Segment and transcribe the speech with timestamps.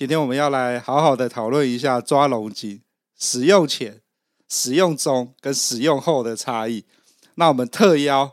[0.00, 2.80] 今天我们要来好好的讨论一下抓龙筋
[3.18, 4.00] 使用前、
[4.48, 6.86] 使用中跟使用后的差异。
[7.34, 8.32] 那我们特邀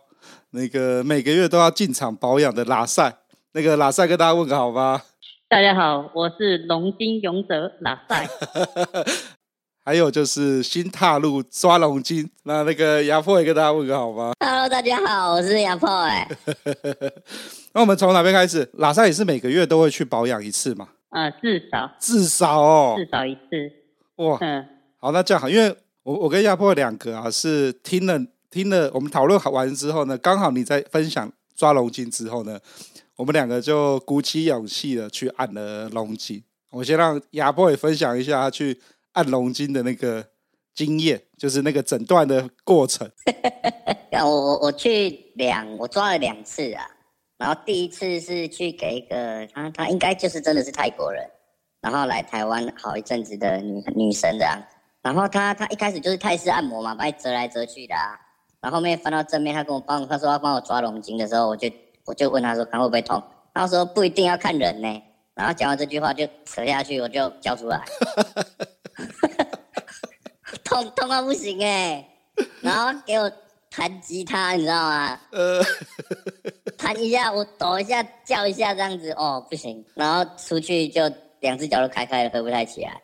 [0.52, 3.14] 那个每个月都要进场保养的拉塞，
[3.52, 5.04] 那个拉塞跟大家问个好吧。
[5.50, 8.26] 大家好，我是龙筋勇者拉塞。
[9.84, 16.26] 还有就是新踏入抓龙筋，那那个牙破也跟大家问个好吗？Hello，大家好，我是牙破哎。
[17.76, 18.70] 那我们从哪边开始？
[18.76, 20.88] 拉赛也是每个月都会去保养一次嘛？
[21.10, 23.72] 啊、呃，至少至少哦，至少一次。
[24.18, 24.68] 哇，嗯，
[25.00, 32.60] 好，那这样好，因为我我跟亚破两个啊是听了听了我们讨论完之后呢，刚好你在分享抓龙筋之后呢，
[33.16, 36.44] 我们两个就鼓起勇气的去按了龙筋。
[36.72, 38.80] 我先让亚波也分享一下他去。
[39.14, 40.24] 按龙筋的那个
[40.76, 43.10] 经验，就是那个诊断的过程。
[44.14, 46.86] 我我我去两，我抓了两次啊。
[47.38, 51.30] 然后第一次是去给一个他，他应该就是真的是泰国人，
[51.82, 54.60] 然后来台湾好一阵子的女女生这样。
[55.04, 58.20] 然后他他一开始就是泰式按摩嘛，把你折来折去的啊。
[58.60, 61.72] 然后后面翻到正面，他跟我帮，他说要帮我抓龙筋的时候，我就
[62.06, 63.22] 我就问他说，看会不会痛？
[63.54, 65.04] 他说不一定要看人呢。
[65.36, 67.80] 然后讲完这句话就扯下去，我就交出来。
[70.64, 72.04] 痛痛到不行哎，
[72.62, 73.32] 然后给我
[73.70, 75.20] 弹吉他，你知道吗？
[75.32, 75.62] 呃，
[76.78, 79.84] 弹一下，我抖一下，叫一下这样子，哦，不行。
[79.96, 81.02] 然后出去就
[81.40, 83.02] 两只脚都开开了，合不太起来。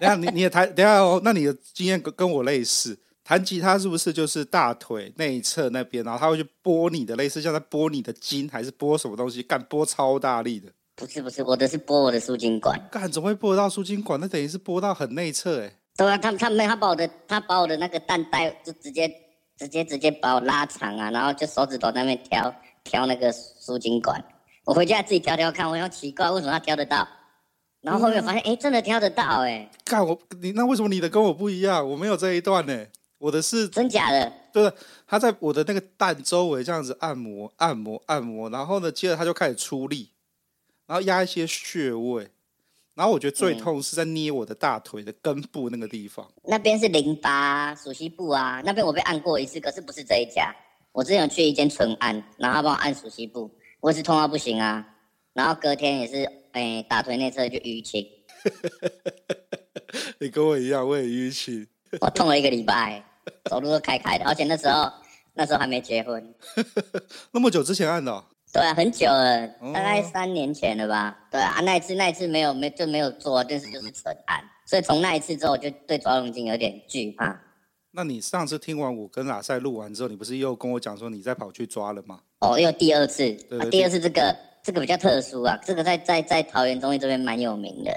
[0.00, 9.42] 等下你你也弹，等下哦，那你的经验跟跟我类似，弹吉他是不是就是大腿内侧那边，然后他会去拨你的，类似像在拨你的筋，还是拨什么东西？
[9.42, 10.70] 干拨超大力的？
[10.96, 12.80] 不是不是，我的是拨我的输精管。
[12.90, 14.18] 干怎么会拨到输精管？
[14.20, 15.72] 那等于是拨到很内侧哎。
[15.96, 19.08] 对啊，他他没他把我的他把我的那个蛋带就直接
[19.56, 24.22] 直接直接把我拉长啊，然后就手指头在那边挑挑那个输精管。
[24.64, 27.06] 我回家自己挑挑看，我好奇怪为什么他挑得到，
[27.80, 29.70] 然后后面发现哎、嗯、真的挑得到哎。
[29.84, 31.88] 看我你那为什么你的跟我不一样？
[31.88, 32.86] 我没有这一段呢，
[33.18, 34.32] 我的是真假的。
[34.52, 34.72] 对，
[35.06, 40.10] 他在我的那个蛋周围这样子按摩按摩按摩，然后呢接着他就开始出力，
[40.86, 42.30] 然后压一些穴位。
[42.94, 50.54] 然后我觉得最痛是在捏我的大腿的根部那个地方，嗯、那边是淋巴、鼠蹊部啊，那边我被按过一次，可是不是这一家。
[50.92, 53.50] 我之前有去一间纯按，然后他帮我按鼠蹊部，
[53.80, 54.86] 我也是痛到不行啊。
[55.32, 58.06] 然后隔天也是，哎，大腿内侧就淤青。
[60.20, 61.66] 你跟我一样，我也淤青。
[62.00, 63.04] 我痛了一个礼拜，
[63.50, 64.88] 走路都开开的，而且那时候
[65.32, 66.32] 那时候还没结婚。
[67.34, 68.24] 那么久之前按的、哦？
[68.54, 71.18] 对啊，很久了，大概三年前了吧。
[71.28, 77.36] 对啊，那一次那一次没有没就没有做，但是就是纯按，所以从那一次之后，就对抓龙筋有点惧怕。
[77.90, 82.20] 那你上次听完我跟拉塞录完之后，你不是又跟我讲说你再跑去抓了吗？
[82.42, 87.90] 哦，又第二次，对对对，啊、第二次这个这个比较特殊啊，这个在在在桃园中医这边蛮有名的。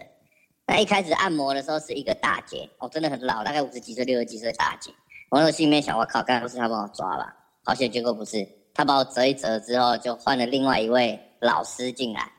[0.66, 4.89] 那一开始按摩的时候是一个大姐，哦，真的很老，大概五十几岁、六十几岁大姐。
[5.29, 7.35] 我那时候心里面想，我靠，刚才不是她帮我抓吧？
[7.63, 8.56] 好险，结果不是。
[8.78, 12.32] 他把我折一折之后，就换了另外一位老师进来，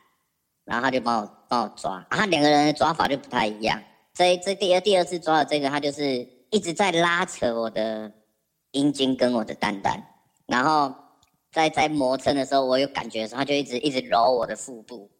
[0.63, 3.77] 然后他就帮我帮我抓，啊，他两个人的抓法就不太一样。
[4.13, 8.09] 这这第二第二次抓的这个，他就是一直在拉扯我的
[8.71, 10.01] 阴茎跟我的蛋蛋，
[10.45, 10.95] 然后
[11.51, 15.11] 在在磨蹭的时候，我有感觉的时候，他就一直一直揉我的腹部，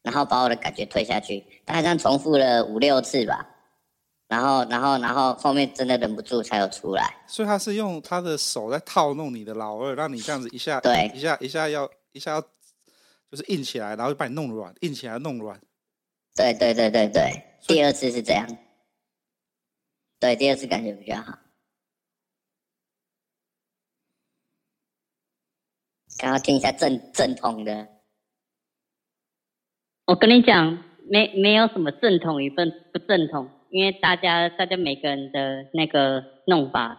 [0.00, 3.46] 然后把我的感觉推下去，大概这样重复了五六次吧。
[4.34, 7.14] 然后，然后，然后后面真的忍不住才有出来。
[7.28, 15.60] 所以他是用他的手在套弄你的老二，让你这样子一下，对，一下，一下要，一下要，就是硬起来，然后就把你弄软，硬起来弄软。
[16.34, 17.44] 对，对，对，对，对。
[17.68, 18.44] 第二次是这样。
[20.18, 21.38] 对，第二次感觉比较好。
[26.18, 27.88] 刚刚听一下正正统的。
[30.06, 32.56] 我跟你讲，没没有什么正统与不
[32.92, 33.48] 不正统。
[33.74, 36.96] 因为大家，大家每个人的那个弄法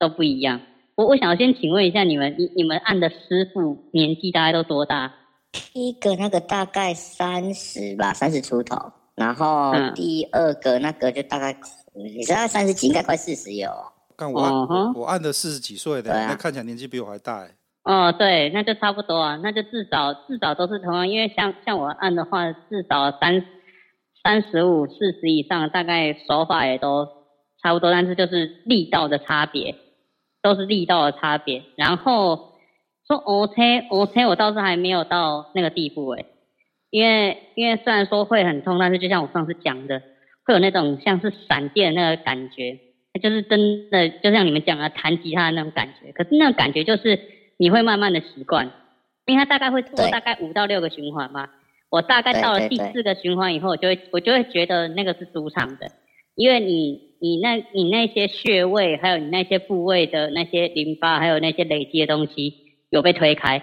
[0.00, 0.60] 都不一样。
[0.96, 5.14] 我我想先请问一下你们，你你们按的师傅年纪大概都多大？
[5.52, 8.76] 第一个那个大概三十吧，三十出头。
[9.14, 11.52] 然后第二个那个就大概，
[11.94, 13.70] 嗯、你知道三十几，应该快四十有。
[14.16, 17.50] 看我按，哦、我按的四十几岁的，那、啊、看起来年纪比我还大哎。
[17.84, 23.40] 哦，对，那就差不多啊，那就至少至少都是同样，因为像像我按的话，至少三。
[24.28, 27.08] 三十五、四十以上，大概手法也都
[27.62, 29.74] 差不多，但是就是力道的差别，
[30.42, 31.62] 都是力道的差别。
[31.76, 32.52] 然后
[33.06, 36.26] 说 OK，OK，我倒是还没有到那个地步诶，
[36.90, 40.02] 因为因为虽然说会很痛，但是就像我上次讲的，
[40.44, 42.78] 会有那种像是闪电的那个感觉，
[43.22, 46.12] 就是真的就像你们讲的弹吉他的那种感觉。
[46.12, 47.18] 可是那种感觉就是
[47.56, 48.70] 你会慢慢的习惯，
[49.24, 51.48] 因为它大概会做大概五到六个循环嘛。
[51.90, 55.90] 我大概到了第四个循环以后，我就会我就会觉得那个是舒畅的，
[56.34, 62.54] 因为你你那你那些穴位，还有你那些部位的那些淋巴，还有那些累积的东西
[62.90, 63.62] 有被推开，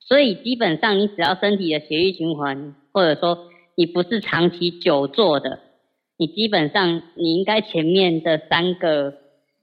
[0.00, 3.38] 所以基本上你只要身体的血液循环，或者说
[3.74, 5.58] 你不是长期久坐的，
[6.18, 9.14] 你基本上你应该前面的三个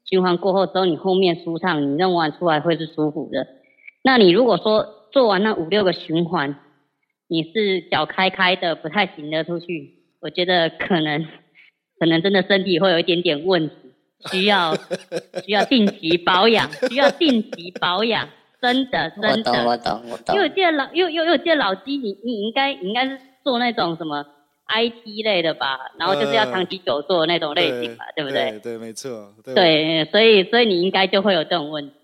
[0.03, 3.45] 循环过后之后，你后面舒畅，你弄完出来会是舒服的。
[4.03, 6.55] 那你如果说做完那五六个循环，
[7.29, 9.93] 你是脚开开的，不太行得出去。
[10.19, 11.25] 我觉得可能，
[11.99, 13.75] 可能真的身体会有一点点问题，
[14.31, 14.75] 需要
[15.45, 18.27] 需要定期保养，需要定期保养。
[18.61, 19.51] 真的，真的。
[19.51, 20.35] 我懂，我懂，我懂。
[20.35, 24.25] 因为我记得老，因为因为我记得老鸡，你你应该应该是做那种什么
[24.67, 25.79] IT 类的吧？
[25.97, 28.51] 然后就是要长期久坐的那种类型吧，呃、对，对不对？
[28.51, 29.33] 对，对，没错。
[29.45, 31.95] 对，对，所以所以你应该就会有这种问题。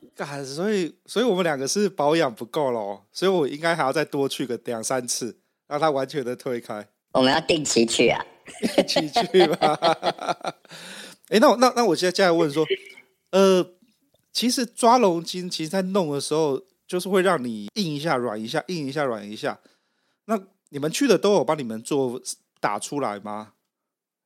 [0.45, 6.87] 所以，所以我们两个是保养不够咯，所以我应该还要再多去个两三次，让它完全的推开。
[7.11, 8.25] 我们要定期去啊，
[8.87, 9.77] 定期去吧。
[11.27, 12.65] 哎、欸，那我那那我现在接下来问说，
[13.31, 13.65] 呃，
[14.31, 19.59] 其实抓龙筋，其实在弄的时候，就是会让你硬一下、软一下、硬一下、软一下。
[20.25, 20.39] 那
[20.69, 22.21] 你们去的都有帮你们做
[22.59, 23.53] 打出来吗？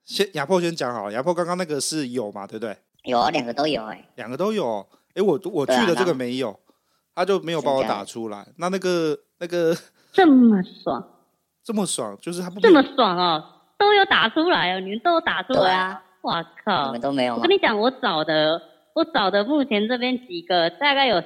[0.05, 2.77] 先亚破先讲好了，亚破刚刚那个是有嘛，对不对？
[3.03, 4.87] 有啊，两个都有哎、欸，两个都有。
[5.15, 6.57] 哎，我我去的这个没有，
[7.15, 8.45] 他就没有帮我打出来。
[8.57, 9.75] 那那个那个
[10.13, 11.07] 这么爽，
[11.63, 13.43] 这么爽，就是他不这么爽哦，
[13.77, 16.03] 都有打出来哦，你们都有打出来啊！
[16.21, 17.35] 哇靠，你们都没有。
[17.35, 18.61] 我跟你讲，我找的
[18.93, 21.23] 我找的目前这边几个大概有，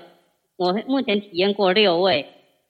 [0.55, 2.27] 我目前体验过六位，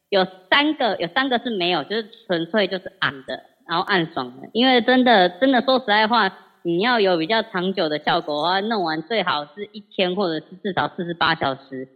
[0.09, 4.49] 有三个有三个是没有，就是纯粹就是按的，然后暗爽的。
[4.53, 6.39] 因为真的真的说实在话。
[6.65, 11.89] 你要有比较长久的效果的话，弄完最好是一天，或者是至少四十八小时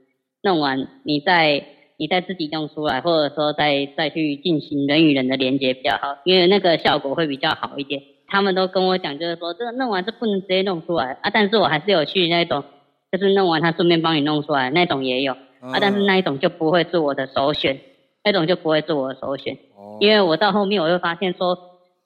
[0.43, 1.63] 弄完，你再
[1.95, 8.01] 你再自己弄出来，或者说再再去进行人与人的连接比较好，因为那个效果会比较好一点。
[8.27, 12.65] 他们都跟我讲，就是说这个弄完是不能直接弄出来啊，但是我还是有去那种，
[13.09, 15.31] 就是弄完他顺便帮你弄出来那种也有。
[15.61, 17.79] 啊，但是那一种就不会是我的首选，
[18.23, 19.57] 那种就不会是我的首选，
[20.01, 21.57] 因为我到后面我又发现说。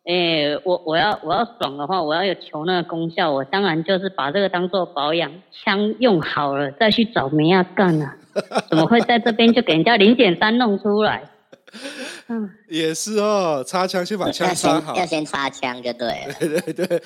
[0.04, 8.18] 哎、欸，我我要我要爽的话，我要有求那个功效，我当然就是把这个当做保养枪用好了，再去找梅亚干啊！
[8.68, 11.30] 怎么会在这边就给人家零点三弄出来？
[12.30, 16.34] 嗯，也是哦，插枪先把枪插好，要先插枪就对了。
[16.40, 17.02] 对对对，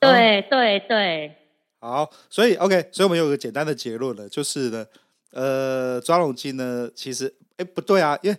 [0.00, 1.36] 对对对。
[1.78, 4.86] 好，所以 OK，所以我们有个简单的结论了，就是呢，
[5.32, 8.38] 呃，抓龙筋呢，其实哎不对啊，因为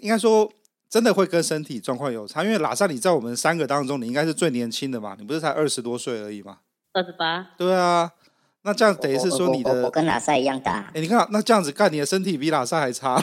[0.00, 0.48] 应该说。
[0.94, 6.58] 真的会跟身体状况有差，因为拉萨你在我们三个当中，你应该是最年轻的嘛，你不是才二十多岁而已嘛？
[6.92, 7.50] 二十八。
[7.58, 8.12] 对啊，
[8.62, 10.88] 那这样等于是说你的，我，我，我跟拉萨一样大。
[10.94, 13.20] 哎，你看，那这样子干，你的身体比拉萨还差。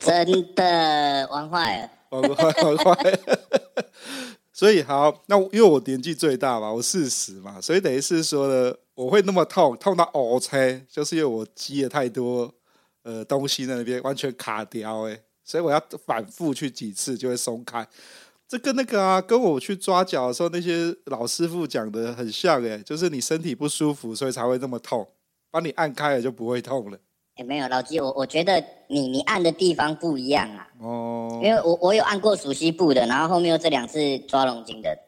[0.00, 3.18] 真的玩坏了， 玩坏，玩坏。
[4.54, 12.50] 所以好，那因为我年纪最大嘛，我四十嘛，所以等于是说呢，我会那么痛，痛到呕车，就是因为我积了太多
[13.02, 15.20] 呃东西在那边，完全卡掉哎。
[15.46, 17.86] 所以我要反复去几次就会松开，
[18.48, 25.06] 这跟那个啊，跟我去抓脚的时候那些老师傅讲的很像诶，就是你身体不舒服，所以才会那么痛，
[25.52, 26.98] 帮你按开了就不会痛了。
[27.36, 30.68] 也，没有老季，我我觉得你你按的地方不一样啊。
[30.80, 31.40] 哦。
[31.42, 34.98] 因为我我有按过熟悉部的，然后后面又这两次抓龙筋的。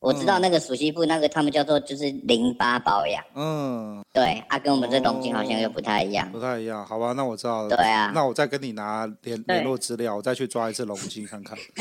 [0.00, 11.58] 我知道那个暑期部那个他们叫做就是淋巴保养，嗯，对，啊，跟我们这龙筋好像又不太一样，不太一样，好吧，那我知道了，对啊，那我再跟你拿联联络资料，我再去抓一次龙筋看看，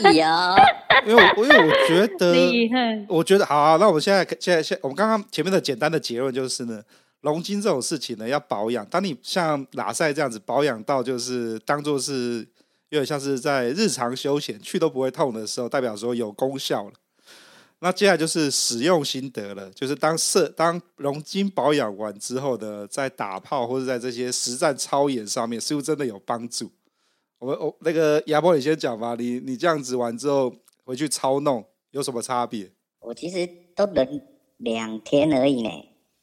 [0.00, 0.56] 可以啊，
[1.06, 2.34] 因为我因为我觉得，
[3.08, 6.82] 我觉得好啊，那我们现在现在现我们刚刚前面的简单的结论就是呢，
[7.20, 12.48] 龙筋这种事情呢要保养，当你像拉塞这样子保养到就是当做是。
[12.94, 16.92] 有点像是在日常休闲去都不会痛的时候，代表说有功效了。
[17.80, 26.70] 那接下来就是使用心得了，就是当设当龙筋保养完之后的，在打炮或者在这些实战操演上面，是不是真的有帮助？
[27.40, 29.16] 我们我那个亚波，你先讲吧。
[29.18, 32.70] 你你这样子完之后回去操弄有什么差别？
[33.00, 34.22] 我其实都忍
[34.58, 35.68] 两天而已呢。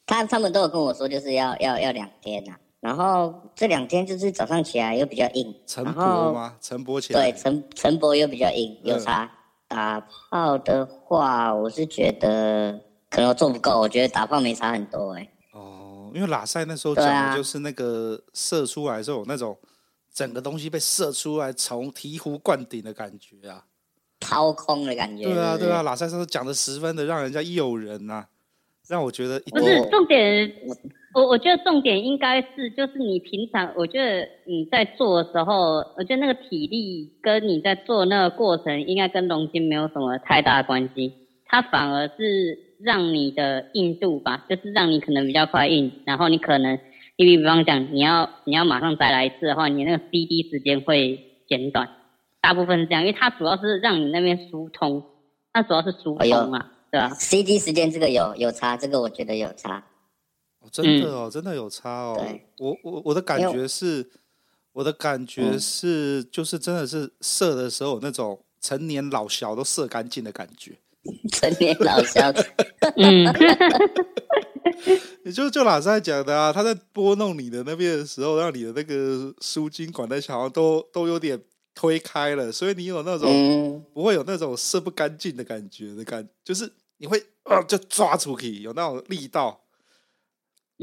[0.06, 6.56] 他他们都有跟我说，就是要要要两天呐、然后这两天就是早上起来又比较硬，晨勃吗？
[6.60, 9.30] 晨勃起来，对，晨晨勃又比较硬，有差。
[9.68, 15.30] 打炮的话，我是觉得可能我做不够，我觉得打炮没差很多哎、欸。
[15.52, 19.56] 哦，因为拉塞那时候讲的就是那个射出来的时候有那种
[20.12, 23.64] 整个东西被射出来，从醍醐灌顶的感觉啊，
[24.18, 25.22] 掏空的感觉。
[25.22, 28.26] 对啊，是是对啊，拉塞说讲的十分的让人家诱人呐、啊，
[28.88, 30.52] 让我觉得一不是重点。
[31.14, 41.12] 我我觉得重点应该是，就是你平常，我觉得你在做的时候，我觉得那个体力跟你在做那个过程，应该跟龙筋没有什么太大的关系。
[41.44, 46.78] 它反而是让你的硬度吧，就是让你可能比较快硬，然后你可能，
[47.16, 51.90] 你比方讲，你要你要马上再来一次的话，你那个 CD 时间会减短，
[52.40, 55.04] 大部分是这样，因为它主要是让你那边疏通，
[55.52, 59.84] 它主要是疏通啊，对吧？CD 时间这个有有差，这个我觉得有差。
[60.62, 62.16] 哦、真的哦，嗯、真的有差哦。
[62.58, 64.08] 我我我的感觉是，
[64.72, 70.78] 我的感觉是，嗯、就是真的是射的时候那种成年老小都射干净的感觉。
[71.32, 72.30] 成年老小，
[72.94, 73.26] 嗯，
[75.26, 81.42] 也就就老师讲的啊，他在拨弄你的那边的时候，让你的那个输精管那好像都都有点
[81.74, 89.60] 推开了，所以你有那种、嗯、不会有那种射不干净的感觉的感，就是你会啊、呃、就抓出去，有那种力道。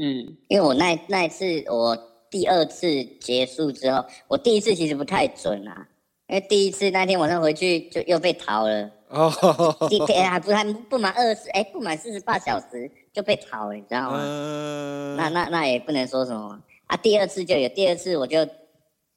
[0.02, 1.94] 嗯，因为我那那一次我
[2.30, 5.86] 第二次结束之后，我第一次其实不太准啊，
[6.26, 9.30] 因为第一次那天晚上回去就又被逃了哦，
[9.90, 14.18] 第天还不还不满二十哎，不满四十八小时就被逃了，你知道吗？
[14.22, 16.96] 嗯、那那那也不能说什么啊。
[16.96, 18.46] 第二次就有，第二次我就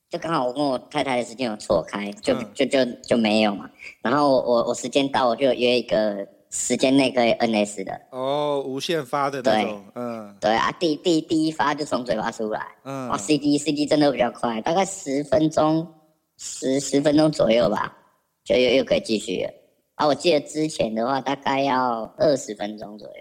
[0.09, 3.69] 就刚好我跟我太太的时间有错开，就、嗯、就就就，就没有嘛。
[4.01, 6.27] 然后我我时间到我就约一个。
[6.55, 15.91] 时间内可以 NS 的哦，无限发的那种，嗯，对啊，第第第一发就从嘴巴出来，嗯，哦，CD CD 真的比较快，大概十分钟，
[16.37, 17.97] 十十分钟左右吧，
[18.45, 19.51] 就又又可以继续了。
[19.95, 23.13] 啊，我记得之前的话大概要二十分钟左右。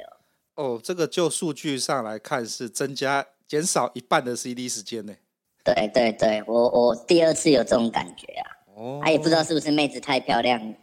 [0.57, 5.15] 哦，这个就数据上来看是增加减少一半的 CD 时间呢。
[5.65, 8.45] 对对对，我我第二次有这种感觉啊，
[8.77, 10.75] 哦，他、啊、也不知道是不是妹子太漂亮。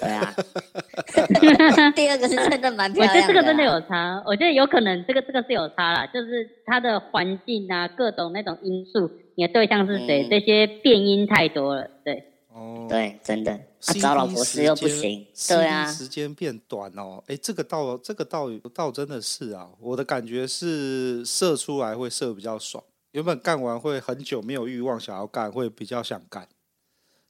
[0.00, 0.34] 对啊，
[1.94, 3.20] 第二个是真的蛮漂亮的、啊。
[3.20, 11.88] 我觉得这个真的有差，我觉得有可能这个这个是有差啦，就是它的环境啊，各种那种因素，你的对象是谁，嗯、这些变因太多了。
[12.04, 13.60] 对，哦，对，真的，啊
[14.00, 26.46] 找老婆是又不行，对啊，时间变短哦，哎，这个倒这个倒倒真的是啊，我的感觉是射出来会射比较爽，原本干完会很久没有欲望想要干，会比较想干。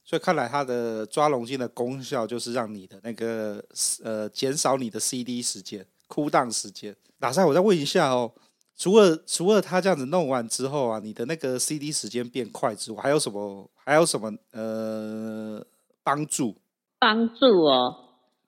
[0.09, 3.61] 所以看来它的抓龙筋的功效就是让你的那个
[4.01, 6.95] 呃减少你的 CD 时间、cool down 时间。
[7.19, 8.31] 哪赛，我再问一下哦，
[8.77, 15.61] 除了除了它这样子弄完之后啊，你的那个 CD 时间变快之外，还有什么还有什么呃
[16.05, 16.55] 帮助？
[16.99, 17.93] 帮助哦，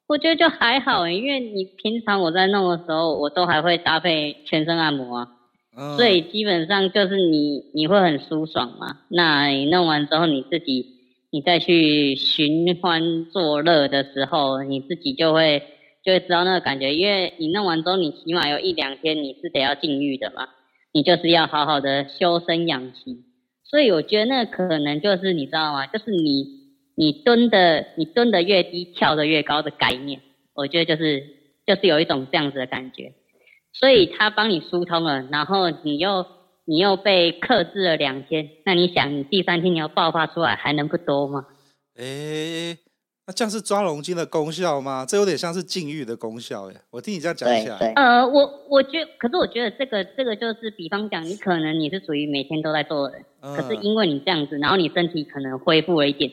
[0.07, 5.27] 我觉得就还好，因为你平常我在弄的时候，我都还会搭配全身按摩啊，
[5.75, 8.99] 嗯、所以基本上就是你你会很舒爽嘛。
[9.09, 10.98] 那你弄完之后你自己。
[11.31, 15.61] 你再去寻欢作乐的时候，你自己就会
[16.03, 20.47] 就会知道那个感觉，因为你弄完之后，你起码有一两天你是得要禁欲的嘛，
[20.91, 23.25] 你就是要好好的修身养息，
[23.63, 25.85] 所以我觉得那可能就是你知道吗？
[25.85, 26.47] 就是你
[26.95, 30.21] 你蹲的你蹲的越低，跳的越高的概念，
[30.55, 31.23] 我觉得就是
[31.67, 33.13] 就是有一种这样子的感觉，
[33.71, 36.25] 所以他帮你疏通了，然后你又。
[36.69, 41.47] 你又被克制了两天，那你想，你第三天你要爆发出来，还能不多吗？
[41.97, 42.77] 哎、欸，
[43.25, 45.03] 那这样是抓龙筋的功效吗？
[45.03, 46.77] 这有点像是禁欲的功效耶。
[46.91, 47.75] 我听你这样讲一下。
[47.95, 56.31] 呃，我我觉得，可是我觉得这个这个就是，比方讲，你可能你是属于每天都在做的人，嗯、可是因为你这样子，然后你身体可能恢复了一点，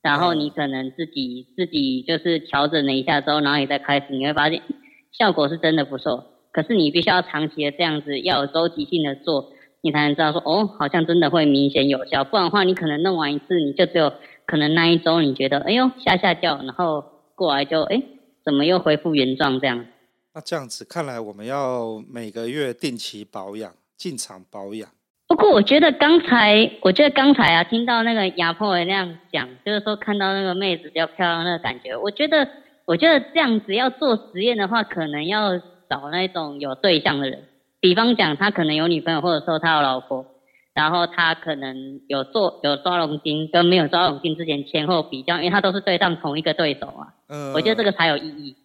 [0.00, 4.62] 然后你可能自己、嗯、自己就是调整了一下之后，然后你再开始，你会发现
[5.10, 6.24] 效果是真的不错。
[6.52, 9.52] 可是你必须要长期的这样子，要有周期性的做。
[9.86, 14.12] 你才能知道说哦，好像真的会明显有效，不然的话，你可能弄完一次，你就只有
[14.44, 17.04] 可能那一周你觉得哎呦吓吓叫，然后
[17.36, 18.02] 过来就哎
[18.44, 19.86] 怎么又恢复原状这样？
[20.34, 24.88] 那这样子看来，我们要每个月定期保养，进场保养。
[25.28, 32.48] 不过我觉得刚才，我觉得刚才啊，听到那个亚破那样讲，就是说看到那个妹子比较漂亮那个感觉，我觉得，
[32.84, 37.44] 我觉得这样子要做实验的话，可能要找那种有对象的人。
[37.86, 40.26] 比方讲，他可能有女朋友，或者说他有老婆，
[40.74, 47.14] 然后他可能有做有抓龙筋，跟没有抓龙筋之前前后比较，因为他都是对上同一个对手啊。
[47.28, 48.56] 嗯，我觉得这个才有意义，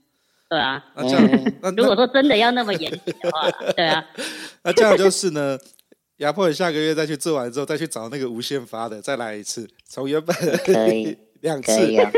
[0.49, 0.83] 对啊。
[0.95, 4.03] 那这样，如果说真的要那么严谨的话， 对啊。
[4.63, 5.55] 那这样就是呢，
[6.17, 10.35] 亚破，你下个月再去做完之后，再去找那个无限发的，再来一次，从原本
[10.65, 11.71] 可以 两次、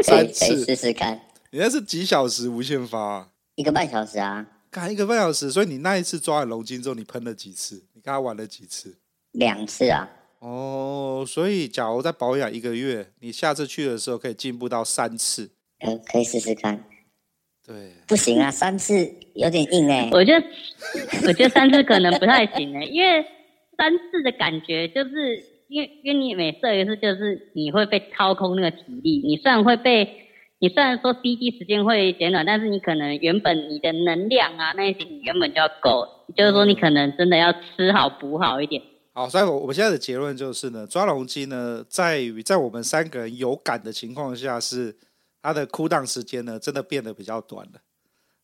[0.03, 1.19] 三次试试看。
[1.51, 3.27] 你那是几小时无限发、啊？
[3.55, 4.45] 一个半小时啊。
[4.73, 7.75] 干一个半小时，所以你那一次抓完龙筋之后，你喷了几次？
[7.93, 8.97] 你跟他玩了几次？
[9.33, 10.09] 两次啊。
[10.39, 15.51] 哦，所以假如再保养一个月，你下次去的时候可以进步到三次。
[15.85, 16.83] 嗯，可以试试看。
[17.63, 17.91] 对。
[18.07, 18.95] 不行啊，三次
[19.35, 20.09] 有点硬哎、欸。
[20.11, 20.47] 我觉得，
[21.27, 23.23] 我觉得三次可能不太行哎、欸，因为
[23.77, 30.21] 三次的感觉就是因为因为你每射一次就是你会被掏空那个体力，你虽然会被。
[30.63, 38.81] 你虽然说 CD 时间会减短，但是你可能原本你的能量啊那些你原本就要够，就是说你可能真的要吃好补好一点。
[39.11, 44.95] 好，所以我我们现在的结论就是呢，抓龙机呢，在于在我们三个人有感的情况下，是
[45.41, 47.81] 它的 cool down 时间呢真的变得比较短了，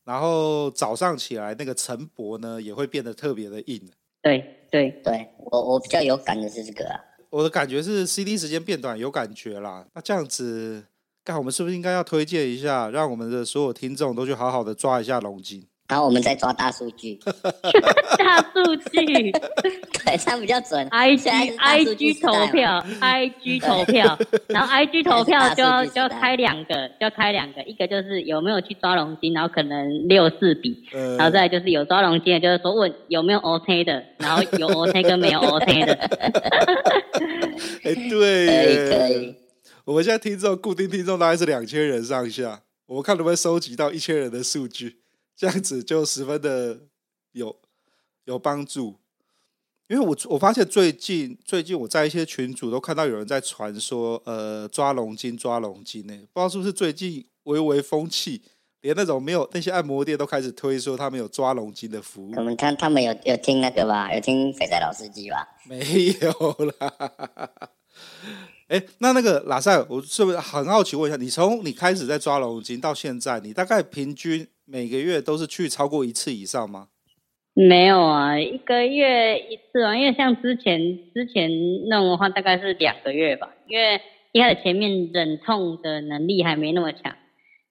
[0.04, 3.80] 然后早上起来那个晨勃呢也会变得特别的硬。
[4.20, 7.00] 对对对，我我比较有感的是这个啊，
[7.30, 10.84] 我的感觉是 CD 时间变短有感觉啦，那这样子。
[11.30, 15.64] 那我们是不是应该要推荐一下，让我们的所有听众都去好好的抓一下龙筋？
[15.88, 17.18] 然后我们再抓大数据，
[18.18, 20.86] 大数据， 对，这样比较准。
[20.88, 24.18] I G I G 投票，I G 投票，
[24.48, 35.94] 然后 I G 投票就要就要开两个，就要开两个，一个就是有没有去抓龙筋，然后可能六四比，呃、然后再来就是有抓龙筋的，就是说问有没有 OK 的，然后有 OK 跟没有 OK 的。
[37.82, 39.39] 哎，对，可以可以。
[39.90, 45.00] 我们现在听众固定听众大概是两千人上下，我们看能不能收集到一千人的数据，
[45.34, 46.82] 这样子就十分的
[47.32, 47.56] 有
[48.22, 48.94] 有帮助。
[49.88, 58.42] 因为我我发现最近最近我在一些群组都看到有人在传说，呃，抓龙筋抓龙筋呢，不知道是不是最近微微风气，
[58.82, 62.32] 连那种没有那些按摩店都开始推说他们有抓龙筋的服务。
[62.36, 65.48] 我们看他们有有听那个吧，有听肥仔老司机吧？
[65.64, 67.50] 没有啦。
[68.70, 76.86] 哎，那那个拉塞，我是不是很好奇问一下，你从你开始在抓龙筋到现在，你大概平均每个月都是去超过一次以上吗？
[77.52, 80.78] 没有啊，一个月一次啊，因为像之前
[81.12, 81.50] 之前
[81.88, 87.16] 弄的话，大概是两个月吧，因为一开始前面忍痛的能力还没那么强，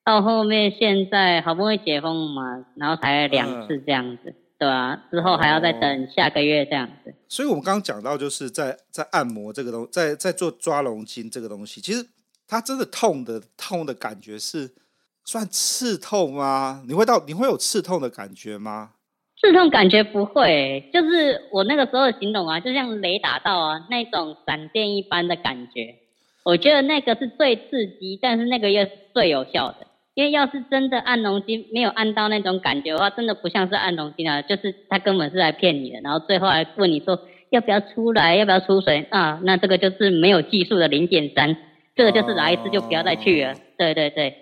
[0.03, 4.31] 到后面现在好不容易解封嘛，然后才两次这样子。
[4.31, 7.15] 嗯对啊，之后还要再等下个月这样子。
[7.29, 12.05] 所以，我们刚刚讲到，就是在在按摩这个东西，在在做抓龙筋这个东西，其实
[12.45, 14.69] 它真的痛的痛的感觉是
[15.23, 16.83] 算刺痛吗？
[16.85, 18.91] 你会到你会有刺痛的感觉吗？
[19.39, 25.95] 刺痛感觉不会，就是我那个时候的形容啊，就像雷打到啊那种闪电一般的感觉。
[26.43, 29.87] 我觉得那个是最刺激，但是那个又是最有效的。
[30.19, 37.17] 因为要是真的按龙筋没有按到那种感觉的话，真的不像是按龙筋啊，就是他根本是来骗你的，然后最后还问你说
[37.51, 39.39] 要不要出来，要不要出水啊？
[39.43, 41.55] 那这个就是没有技术的零点三，
[41.95, 43.53] 这个就是来一次就不要再去了。
[43.53, 44.35] 哦、对对对，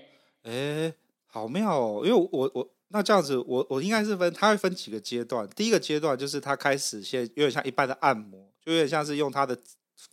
[0.45, 0.91] 哎，
[1.27, 2.01] 好妙哦！
[2.03, 5.47] 因为我我，我那这样子，我我应该是分，他会分几个阶段。
[5.55, 9.55] 第一个阶段就是他开始先有点像一般的按摩，就有点像是用他的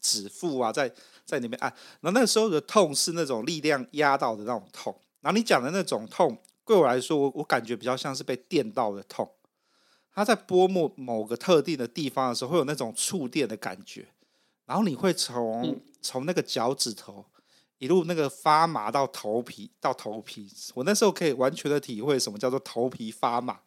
[0.02, 0.92] 指腹啊在
[1.24, 1.72] 在里面按，
[2.02, 4.94] 然后那个时候的痛是那种力量压到的那种痛。
[5.24, 9.26] 然后你讲的那种痛，对我来说，我我感觉比较像是被电到的痛。
[10.12, 14.06] 它在拨某某个特定的地方的时候，会有那种触电的感觉。
[14.66, 17.24] 然后你会从从那个脚趾头
[17.78, 20.46] 一路那个发麻到头皮到头皮。
[20.74, 23.60] 我那时候可以完全的体会什么叫做头皮发麻。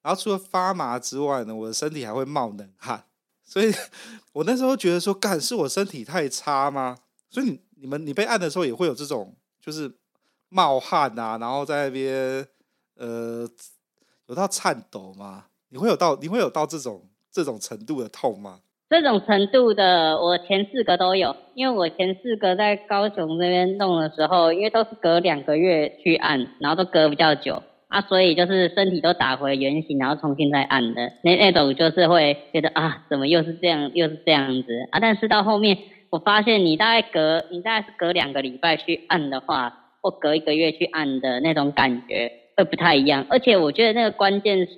[0.00, 3.04] 然后除了发麻之外呢，我的身体还会冒冷汗。
[3.44, 3.74] 所以
[4.32, 6.98] 我那时候觉得说，干是我身体太差吗？
[7.28, 9.98] 所以你你们你被按的时候也会有这种就是。
[10.54, 12.46] 冒汗啊，然后在那边，
[12.96, 13.44] 呃，
[14.28, 15.46] 有到颤抖吗？
[15.70, 18.60] 你会有到，你会有到这种这种程度的痛吗？
[18.88, 35.00] 这种程度的，我前四个都有，因为我前四个在高雄这边弄的时候，因为都是隔两个月去按，然后都隔比较久啊，所以就是身体都打回原形，然后重新再按的 那那种，就是会觉得啊，怎么又是这样，又是这样子啊？
[35.00, 35.76] 但是到后面，
[36.10, 39.80] 我发现你大概隔，你大概是隔两个礼拜去按的话。
[40.04, 44.74] 或隔一个月去按的那种感觉会不太一样，而且我觉得那个关键是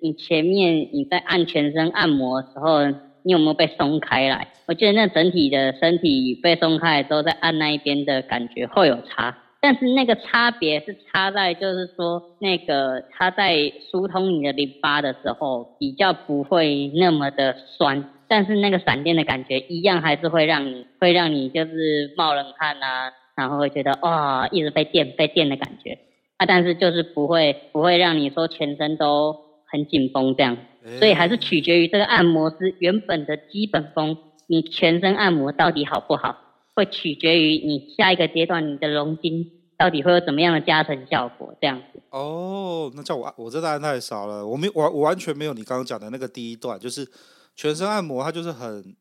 [0.00, 2.84] 你前面你在按全身按摩的时候，
[3.24, 4.46] 你有没有被松开来？
[4.68, 23.12] 我觉得那整体的身体被松开来之后，再按那一边的感觉会有差，但是那个差别是差在就是说那个它在疏通你的淋巴的时候比较不会那么的酸，但是那个闪电的感觉一样还是会让你会让你就是冒冷汗啊。
[23.38, 25.96] 然后会觉得哇、哦，一直被电被电的感觉
[26.38, 29.36] 啊，但是就是不会不会让你说全身都
[29.70, 30.58] 很紧绷这样，
[30.98, 34.16] 所以还是取决于这个按摩师原本的基本功，
[34.48, 36.36] 你全身按摩到底好不好，
[36.74, 41.54] 会取决于你下一个阶段你的龙筋到底会有怎么样的加成效果？
[41.60, 42.02] 这样子。
[42.10, 47.06] 哦，那叫我我这当然太少了，我没我我完全没有你刚刚讲的那个第一段，就是
[47.54, 48.96] 全身按摩，它就是很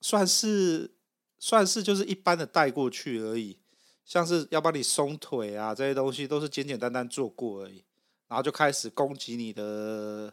[0.00, 0.90] 算是
[1.38, 3.56] 算是就是一般的带过去而已，
[4.04, 7.84] 像是要帮你松腿啊这些东西都是简简单单做过而已，
[8.28, 10.32] 然后就开始攻击你的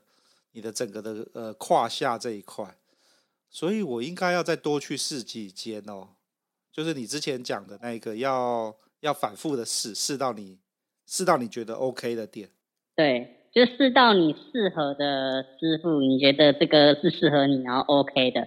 [0.51, 2.77] 你的整个的呃胯下这一块，
[3.49, 6.09] 所以我应该要再多去试几间哦，
[6.71, 8.75] 就是你之前讲的那个要。
[9.01, 10.59] 要反复的试，试到你
[11.05, 12.49] 试到你觉得 OK 的点。
[12.97, 18.45] 对，就试到你适合的师傅，你觉得这个是适合你，然后 OK 的。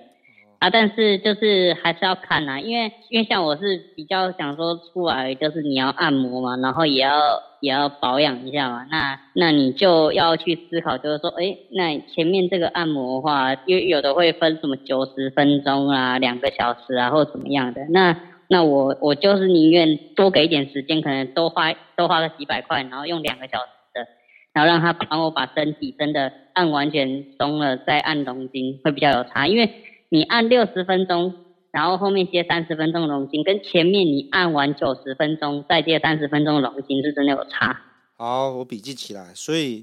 [0.62, 7.18] 啊，但是就是还是要看啊，因为因为像我是比较想说出来，就是你要按摩嘛，然后也要
[7.60, 8.86] 也要保养一下嘛。
[8.88, 18.16] 那那你就要去思考，就是说，哎，那前面这个按摩的话，因为有的会分什么九十分钟啊、两个小时啊，或怎么样的那。
[18.48, 24.06] 那我我就是宁愿多给一点时间，可能多花多花个几百块，然后用两个小时的，
[24.52, 29.46] 然后让他帮我把身体真的按完全松了，再按龙筋会比较有差。
[29.46, 29.70] 因为
[30.12, 31.34] 你按六十分钟，
[31.70, 37.80] 然后后面接三十分钟的龙筋，跟前面你按完九十分钟再接三十分钟的龙筋是真的有差。
[38.18, 39.32] 好，我笔记起来。
[39.34, 39.82] 所以，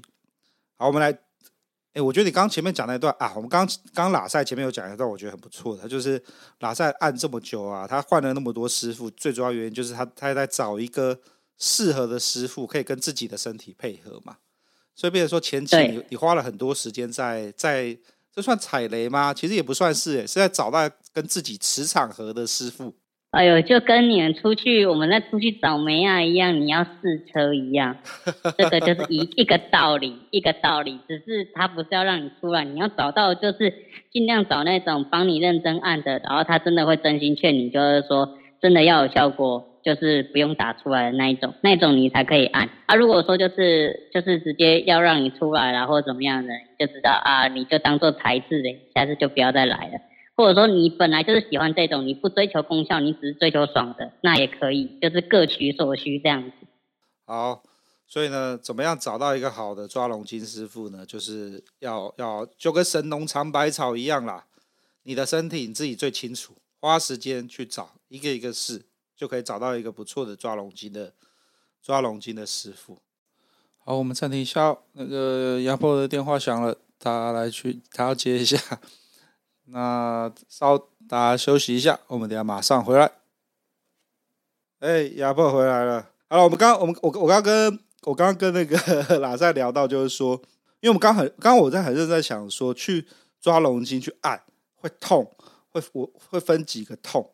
[0.78, 1.18] 好，我们来。
[1.94, 6.22] 哎，我觉得你刚刚前面讲那一段啊，我们刚刚拉赛前面有讲一段，我觉得很不错的，就是
[6.60, 11.18] 拉赛按这么久啊，他换了那么多师傅，最主要原因就是他他在找一个
[11.58, 14.36] 适合的师傅，可以跟自己的身体配合嘛。
[14.94, 17.98] 所以，变成说前期你你花了很多时间在在，
[18.34, 19.34] 这算踩雷吗？
[19.34, 22.94] 其实也不算是，是在找到跟自己磁场合的师傅。
[23.32, 27.96] 哎呦，就跟你们出去，我们在出去找梅亚一样，你要试车一样，
[28.58, 30.98] 这个就是一一个道理，一个道理。
[31.06, 33.72] 只是他不是要让你出来，你要找到就是
[34.12, 42.68] 尽量找那种帮你认真按的，然后他真的会真心劝你，就是说真的要有效果，就是不用打出来的那一种，那种你才可以按。
[42.86, 50.00] 啊，如果说就是就是直接要让你出来了或怎么样的，就知道啊，你就当做台式的，下次就不要再来了。
[50.36, 56.52] 或者说你本来就是喜欢这种，你不追求功效，你只是追求爽的，那也可以，就是各取所需这样子。
[57.26, 57.62] 好，
[58.06, 61.04] 所以呢，怎么样找到一个好的抓龙筋师傅呢？
[61.04, 64.46] 就是要要就跟神农尝百草一样啦，
[65.02, 68.80] 你的身体你自己最清楚，花时间去找一个一个试，
[69.20, 71.12] 就可以找到一个不错的抓龙筋的
[71.82, 73.02] 抓龙筋的师傅。
[73.84, 78.56] 好，我们暂停一下，那个压迫的电话响了，他来去，他要接一下。
[79.68, 83.12] 那稍大家休息一下，我们等下马上回来。
[84.78, 86.08] 哎，亚伯回来了。
[86.30, 88.78] 好了，我们刚我们我我刚跟我刚刚跟那个
[89.20, 90.32] 拉赛聊到，就是说，
[90.80, 93.06] 因为我们刚很刚刚我在很认真在想说，去
[93.38, 94.42] 抓龙筋去按
[94.76, 95.30] 会痛，
[95.68, 97.30] 会我会分几个痛，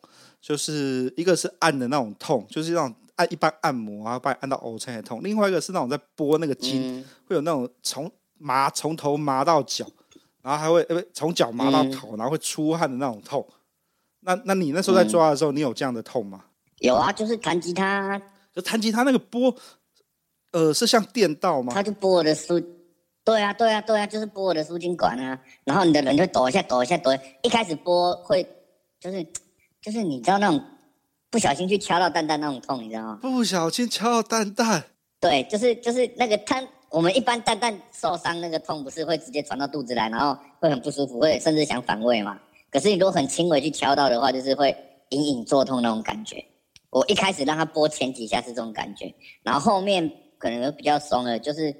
[0.47, 9.85] 就是一个是按的那种痛，就是那种按一般按摩啊，把你按到 O 才痛；另外一个是那种在拨那个筋，嗯、会有那种从麻从头麻到脚。
[10.41, 13.45] 然后还会呃从脚麻到头，然后会出汗的那种痛。
[14.21, 16.45] 那那你那时候在抓的时候，你有这样的痛吗？
[16.77, 18.17] 有啊，就是弹吉他，
[18.53, 19.53] 就弹吉他那个拨，
[20.53, 21.73] 呃，是像电到吗？
[21.73, 22.57] 他就拨我的书，
[23.25, 25.37] 对啊，对啊，对啊，就是拨我的输精管啊。
[25.65, 27.23] 然后你的人就抖一下，抖一下，抖一下。
[27.43, 28.47] 一开始拨会，
[29.01, 29.27] 就是
[29.87, 30.61] 就是你知道那种
[31.29, 33.19] 不小心去敲到蛋蛋那种痛，你知道吗？
[33.21, 34.83] 不小心敲到蛋蛋。
[35.21, 36.61] 对，就是就是那个他。
[36.89, 42.37] 我们一般蛋蛋受伤那个痛不是会直接传到肚子来，然后会很不舒服，会甚至想反胃嘛。
[42.69, 44.75] 可是你如果很轻微去敲到的话，就是会
[45.09, 46.43] 隐隐作痛那种感觉。
[46.89, 51.73] 我一开始让他拨前几下是这种感觉，然后后面可能比较松了，就是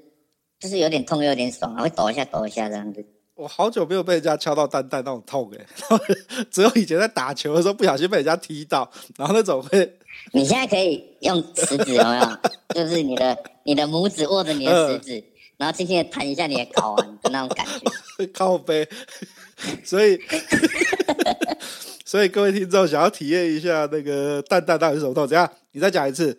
[0.58, 3.04] 就是有点痛又有点爽，然后会抖一下抖一下这样子。
[3.38, 5.64] 我好久没有被人家敲到蛋蛋那种痛哎，
[6.50, 9.96] 只有以前在打球的时候不小心被人家踢到，然后那种会。
[10.34, 12.38] 你现在可以用食指有没有？
[12.74, 15.24] 就是你的你的拇指握着你的食指，
[15.56, 18.26] 然后轻轻的弹一下你的睾丸的那种感觉。
[18.34, 18.88] 靠背，
[19.84, 20.20] 所以
[22.04, 25.24] 所以各位听众想要体验一下那个蛋蛋到底是什么痛？
[25.28, 25.48] 怎样？
[25.70, 26.36] 你再讲一次，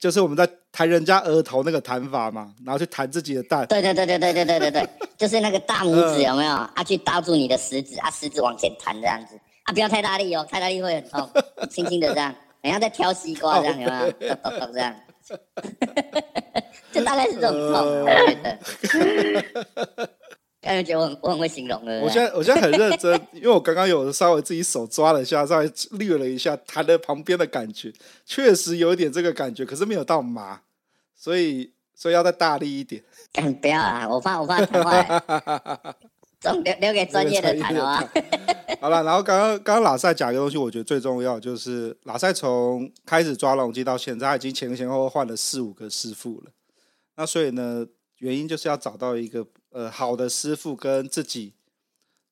[0.00, 3.66] 就是我们在弹人家额头那个弹法嘛，然后去弹自己的蛋。
[3.66, 6.52] 对对对对对对对对对，就是那个大拇指有没有？
[6.52, 11.30] 啊，去搭住你的食指，啊，食指往前弹这样子，啊，不要太大力哦，太大力会很痛，
[11.68, 12.34] 轻轻的这样。
[12.62, 13.94] 人家在挑西瓜这样，有没
[14.28, 14.34] 有？
[14.34, 14.94] 咚咚咚这样，
[16.92, 20.10] 就大概是这种痛，我觉得。
[20.60, 22.00] 感觉觉得我很我很会形容了。
[22.00, 27.92] 我现在我现在很认真，因为我刚刚有稍微自己手抓了一下，稍微略了一下弹的旁边的感觉，
[28.26, 30.60] 确实有一点这个感觉，可是没有到麻，
[31.16, 33.02] 所以所以要再大力一点。
[33.60, 34.08] 不要啊！
[34.08, 35.94] 我怕我怕弹坏。
[36.42, 38.02] 留留给专业的谈啊。
[38.80, 46.50] 好了，然后刚刚刚刚拉赛讲一个东西，我觉得最重要就是老赛从开始抓龙筋到现在，已经前前后后换了四五个师傅了。
[47.16, 47.86] 那所以呢，
[48.18, 51.52] 原因就是要找到一个呃好的师傅，跟自己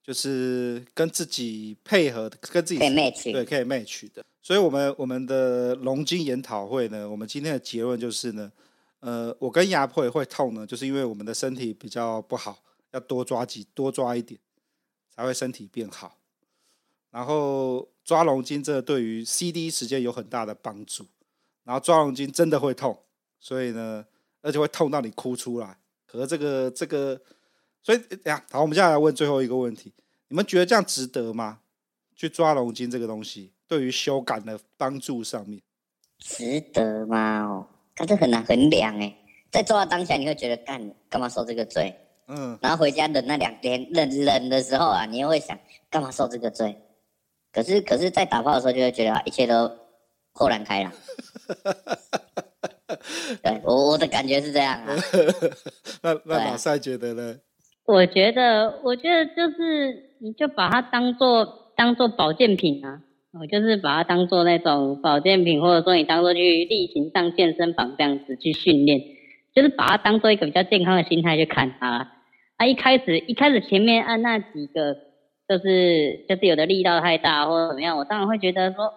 [0.03, 4.25] 就是跟自己配合，跟自己可以 match 对，可以 match 的。
[4.41, 8.51] 所以我们我们的龙筋研讨会呢，我们今天的结论就是呢，
[9.01, 12.59] 呃，我跟亚破会痛呢，就是因为我们的身体比较不好，
[12.93, 14.41] 要多抓几多抓一点，
[15.15, 16.17] 才会身体变好。
[17.11, 21.05] 然后抓龙筋这对于 CD 时间有很大的帮助。
[21.65, 22.99] 然后抓龙筋真的会痛，
[23.39, 24.07] 所以呢，
[24.41, 25.79] 而且会痛到你哭出来。
[26.11, 27.21] 可是这个这个，
[27.83, 29.93] 所以呀，好，我们接下来问最后一个问题：
[30.29, 31.61] 你们觉得这样值得吗？
[32.17, 35.61] 去抓龙筋这个东西，对于修感的帮助上面，
[36.19, 37.43] 值得吗？
[37.45, 39.15] 哦，可是很难衡量哎。
[39.51, 41.95] 在抓的当下，你会觉得干干嘛受这个罪？
[42.27, 42.59] 嗯。
[42.61, 46.77] 然后回家忍那两天，忍忍的时候啊，你又会想干嘛受这个罪？
[47.53, 49.71] 可是，可是，在打炮的时候，就会觉得一切都
[50.33, 50.93] 豁然开朗。
[53.43, 54.97] 对，我我的感觉是这样啊。
[56.03, 57.37] 那那马赛觉得呢？
[57.87, 63.01] 我觉得，我觉得就是，你就把它当做当做保健品啊，
[63.41, 69.01] 我就是把它当做那种保健品，或者说你当做去例行上健身房这样子去训练，
[69.55, 72.11] 就是把它当做一个比较健康的心态去看它。
[72.57, 75.09] 啊，一开始一开始前面按那几个。
[75.49, 78.93] 就是就是有的力道太大或者怎么样，我当然会觉得说，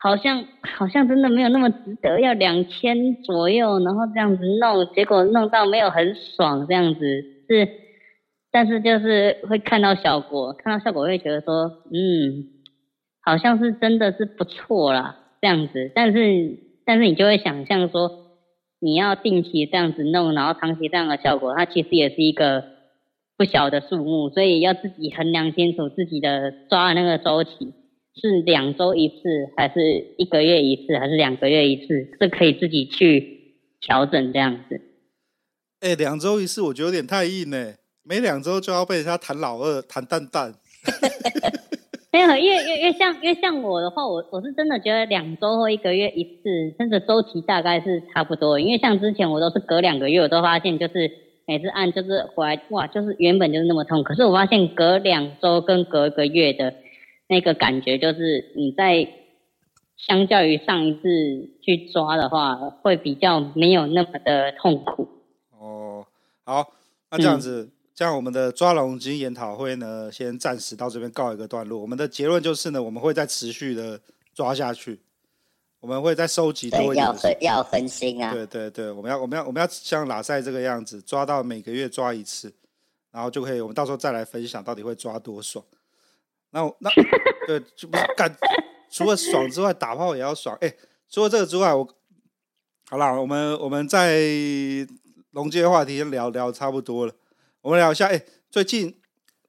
[0.00, 7.00] 好像好像真的没有那么值得，要两千左右，然后这样子弄，结果弄到没有很爽这样子
[7.48, 7.68] 是，
[8.50, 12.48] 但是就是会看到效果，看到效果会觉得说，嗯，
[13.22, 18.10] 好像是真的是不错啦这样子，但是但是你就会想象说，
[18.80, 22.64] 你要定期这样子弄，然后长期这样的效果，它其实也是一个。
[23.36, 27.72] 不小的数目，所以要自己衡量清楚自己的抓的那个周期
[28.20, 29.14] 是两周一次，
[29.56, 29.80] 还是
[30.18, 34.80] 一个月一次，还是两个月一次，是可以自己去调整这样子。
[35.80, 37.72] 哎、欸，两周一次我觉得有点太硬呢，
[38.04, 40.54] 每两周就要被人家弹老二、弹蛋蛋。
[42.12, 48.60] 没有，因为因为因为像因为像我的话，我我是真的觉得两周或一个月一次，甚至周期大概是差不多。
[48.60, 51.10] 因为像之前我都是隔两个月，我都发现就是。
[51.46, 56.72] 每次按就是回来哇，就是原本就是那么痛，可是我发现隔两周跟隔一个月的
[57.30, 59.08] 那个感觉，就是你在
[59.96, 61.00] 相较于上一次
[61.62, 65.08] 去抓的话，会比较没有那么的痛苦。
[65.56, 66.04] 哦，
[66.44, 66.72] 好，
[67.10, 71.80] 那这样子，嗯、这样我们的抓龙筋研讨会呢，先暂时到这边告一个段落。
[71.80, 74.00] 我们的结论就是呢，我们会再持续的
[74.34, 74.98] 抓下去。
[75.78, 78.34] 我们会再收集多一点，要要分心啊！
[78.34, 82.52] 对对对，我们要我们要我们要像拉塞这个样子，抓到每个月抓一次，
[83.10, 85.64] 然后就可以，我们到时候再来分享到底会抓多爽。
[86.50, 86.90] 那那
[87.46, 88.36] 对，就不是干，
[88.90, 90.56] 除了爽之外，打炮也要爽。
[90.60, 90.74] 哎，
[91.08, 91.96] 除了这个之外，我
[92.88, 94.20] 好了，我们我们在
[95.30, 97.14] 龙街话题聊聊差不多了，
[97.62, 98.06] 我们聊一下。
[98.08, 99.00] 哎，最近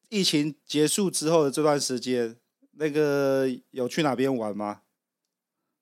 [0.10, 2.38] 疫情结束之后的这段时间，
[2.74, 4.82] 那个有去哪边玩吗？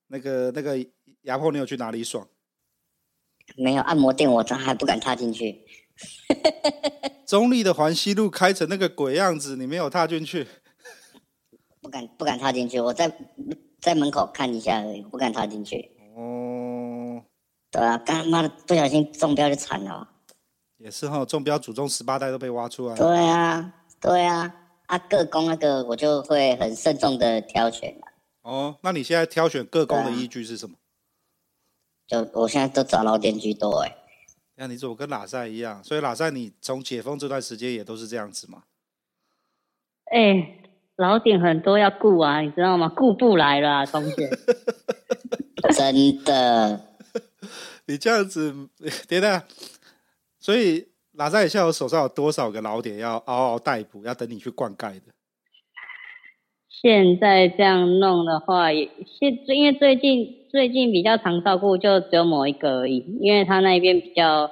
[0.08, 0.77] 那个那个
[1.23, 2.27] 牙破，你有去哪里爽？
[3.58, 5.65] 没有按摩店，我还不敢踏进去。
[7.27, 10.47] 中立的环西路开成那个鬼样子，你没有踏进去？
[11.89, 13.12] 不敢不敢踏进去，我在
[13.82, 15.89] 在门口看一下而已，不敢踏进去。
[16.15, 17.23] 哦，
[17.71, 20.08] 对啊，刚妈的不小心中标就惨了。
[20.78, 22.97] 也是哈，中标祖宗十八代都被挖出来了。
[22.97, 27.99] 对啊，对啊，啊各工那个我就会很慎重的挑选。
[28.43, 30.75] 哦，那你现在挑选各工的依据是什么？
[32.06, 33.95] 就我现在都找老点居多哎。
[34.58, 35.84] 那你怎么跟拉塞一样？
[35.84, 38.65] 所以拉塞你从解封这段时间也都是这样子吗？
[40.12, 40.68] 哎、欸，
[40.99, 42.91] 老点很多要顾啊，你知道吗？
[42.93, 44.29] 顾不来了、啊，同学。
[45.71, 46.81] 真的。
[47.88, 48.53] 你这样子，
[49.07, 49.41] 等等。
[50.39, 55.13] 所以拉赛现在手上有多少个老点要嗷嗷待哺，要等你去灌溉的？
[56.69, 64.51] 现在这样弄的话，也现因为最近最近比较常照顾，就只有某一个而已，因为他那边比较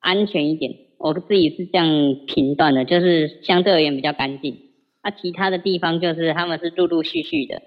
[0.00, 0.72] 安全一点。
[0.98, 1.86] 我自己是这样
[2.26, 4.65] 评断的，就是相对而言比较干净。
[5.06, 7.62] 啊，其他的地方就是他们是陆陆续续的，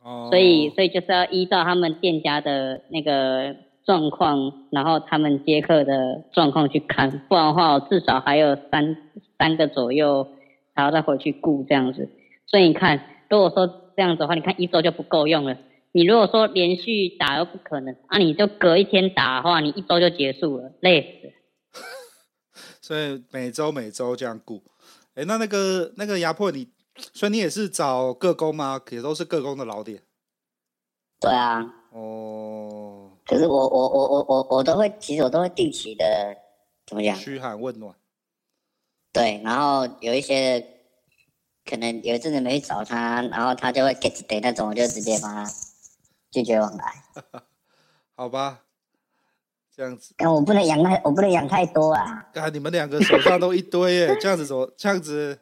[0.00, 8.96] 哦，所以所以就是要依照他们店家的那个状况，然后他们接客的状况去看，不然的话，我至少还有三
[9.36, 10.28] 三个左右，
[10.72, 12.08] 还要再回去顾这样子。
[12.46, 15.58] 所以你看，如果说这样子的话，你看一周就不够用了。
[15.90, 21.32] 你如果说连续打又不可能，啊，你就隔一天打的话，你一周就结束了，累死了。
[22.80, 24.62] 所以每周每周这样顾，
[25.18, 26.68] 哎，那那个那个压迫你，
[27.12, 28.80] 所以你也是找各工吗？
[28.90, 30.04] 也都是各工的老点。
[31.18, 31.74] 对啊。
[31.90, 33.18] 哦。
[33.26, 36.36] 可是我我我我我我都会，其实我都会定期的
[36.86, 37.16] 怎么讲？
[37.16, 37.96] 嘘寒问暖。
[39.12, 40.64] 对，然后有一些
[41.64, 45.50] 可能有一阵子没去找他，然后他就会 get 对那种，我就直接帮他
[46.30, 47.02] 拒绝往来。
[48.14, 48.67] 好吧。
[49.78, 52.28] 这样子，但我不能养太，我不能养太多啊！
[52.34, 54.74] 啊，你们两个手上都一堆耶， 这样子怎么？
[54.76, 55.38] 这样子，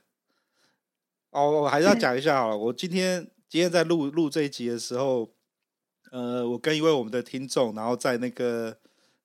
[1.30, 2.58] 哦，我还是要讲一下好了。
[2.58, 5.30] 我今天今天在录录这一集的时候，
[6.12, 8.76] 呃，我跟一位我们的听众，然后在那个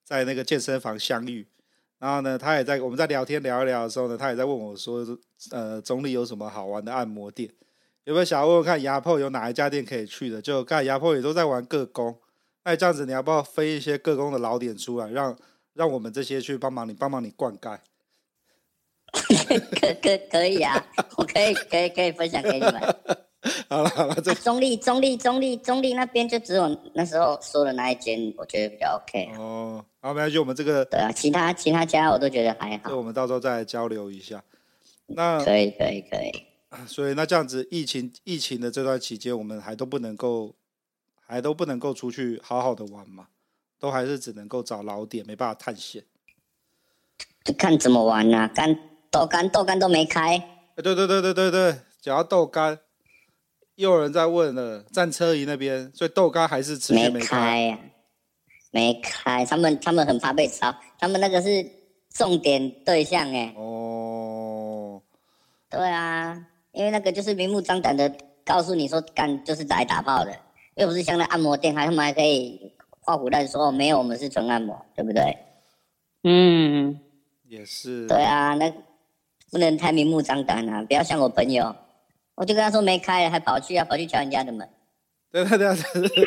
[0.02, 1.46] 在那个健身房相遇，
[1.98, 5.06] 然后呢，他也在我们在聊天聊一聊的时候呢，他也在问我说，
[5.50, 7.50] 呃，中坜有什么好玩的按摩店？
[8.04, 10.40] 有没有想要问问看牙破有哪一家店可以去的？
[10.40, 12.18] 就刚才牙破也都在玩各工。
[12.64, 15.36] 那这样子，你要不要飞一些各工的老点出来，让
[15.74, 17.78] 让我们这些去帮忙你，帮忙你灌溉？
[19.12, 22.80] 可可可以啊，我可以可以可以分享给你们。
[23.68, 29.32] 好了好了，这、啊、中立中立中立中立那边就只有那时候说的那一间，我觉得比较 OK。
[29.36, 32.90] 哦，好，没关系，我们这个对啊，其他其他家我都觉得还好。
[32.90, 34.42] 那我们到时候再来交流一下。
[35.06, 36.86] 那可以可以可以。
[36.86, 40.54] 所以那这样子，疫情疫情的这段期间，我们还都不能够。
[41.32, 43.28] 还都不能够出去好好的玩嘛，
[43.78, 46.04] 都还是只能够找老点，没办法探险。
[47.56, 48.78] 看怎么玩啊，干
[49.10, 50.36] 豆干豆干都没开。
[50.36, 52.78] 哎，对对对对对对，讲到豆干，
[53.76, 57.80] 又有人在问了，战车营那边，所以豆干还是持续没开呀、啊？
[58.70, 61.66] 没开，他们他们很怕被烧，他们那个是
[62.10, 63.54] 重点对象哎。
[63.56, 65.00] 哦，
[65.70, 68.14] 对啊，因为那个就是明目张胆的
[68.44, 70.38] 告诉你说，干就是来打炮的。
[70.74, 75.36] 又不是像那按摩店，还他们还可以画虎烂说没有，我们是纯按摩，对不对？
[76.24, 76.98] 嗯，
[77.48, 78.06] 也是。
[78.06, 78.72] 对啊，那
[79.50, 80.82] 不能太明目张胆啊！
[80.84, 81.74] 不要像我朋友，
[82.36, 84.68] 我就跟他说没开，还跑去啊，跑去敲人家的门。
[85.30, 86.26] 对对对对。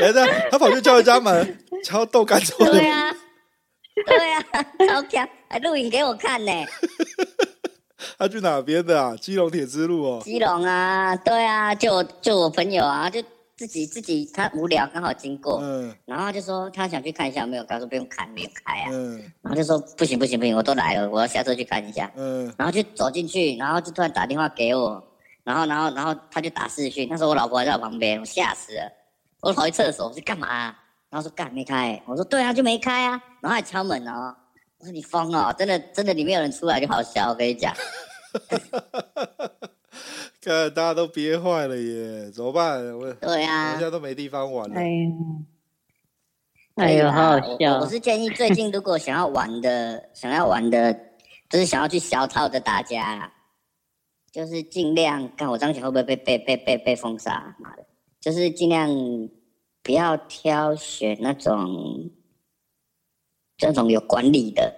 [0.00, 2.72] 等等，他跑去敲人家门，敲豆干做的。
[2.72, 3.14] 对啊，
[4.06, 4.42] 对啊，
[4.86, 6.52] 超强，还录影给我看呢。
[8.18, 9.16] 他去哪边的啊？
[9.16, 10.20] 基隆铁之路哦。
[10.24, 13.22] 基隆啊，对啊，就我就我朋友啊，就
[13.56, 25.02] 自己自己他无聊刚好经过，嗯，然后就说他想去看一下，没有，他说不用看，没有开啊，嗯，然后就说不行不行不行，我都来了，我要下车去看一下，嗯，然后就走进去，然后就突然打电话给我，
[25.44, 28.90] 然后然后然后他就打视讯，那时候我老婆还在我旁边，我吓死了，
[29.42, 30.48] 我跑去厕所，我说干嘛？
[30.48, 30.78] 啊？
[31.10, 34.34] 然后说干没开，我说对啊，就没开啊，然后还敲门哦，
[34.82, 37.72] 我说你疯了，真的真的里面有人出来就好笑，我跟你讲。
[40.42, 42.84] 看大家都憋坏了耶，怎么办？
[42.98, 44.74] 我对啊，人家都没地方玩了。
[44.74, 45.08] 哎呀，
[46.74, 47.78] 哎呦，好好笑！
[47.78, 50.92] 我，是建议最近如果想要玩的、 想要玩的，
[51.48, 53.32] 就是想要去小套的大家，
[54.32, 57.54] 就是尽量看我这样讲会不会被被被被被封杀？
[57.60, 57.86] 妈的，
[58.20, 58.90] 就是尽量
[59.80, 62.10] 不要挑选那种
[63.68, 64.74] 这种有管理的。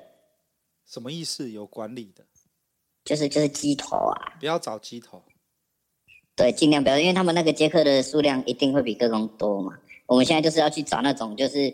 [0.86, 1.50] 什么意思？
[1.50, 2.24] 有管理的？
[3.04, 4.36] 就是就是鸡头啊！
[4.38, 5.22] 不要找鸡头。
[6.36, 9.72] 对，尽量不要，因为他们那个接客的数量一定会比个工多嘛。
[10.06, 11.72] 我们现在就是要去找那种，就是